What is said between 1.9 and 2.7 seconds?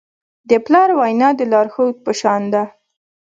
په شان ده.